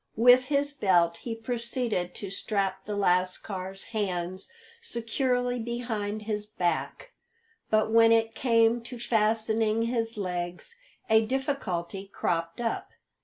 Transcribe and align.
With 0.17 0.45
his 0.45 0.73
belt 0.73 1.17
he 1.17 1.35
proceeded 1.35 2.15
to 2.15 2.31
strap 2.31 2.85
the 2.87 2.95
lascar's 2.95 3.83
hands 3.93 4.49
securely 4.81 5.59
behind 5.59 6.23
his 6.23 6.47
back; 6.47 7.11
but 7.69 7.91
when 7.91 8.11
it 8.11 8.33
came 8.33 8.81
to 8.85 8.97
fastening 8.97 9.83
his 9.83 10.17
legs, 10.17 10.75
a 11.07 11.23
difficulty 11.23 12.07
cropped 12.07 12.59
up. 12.59 12.89